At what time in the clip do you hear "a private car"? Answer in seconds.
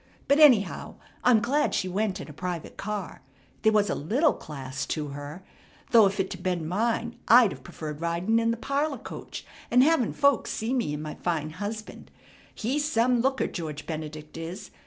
2.27-3.21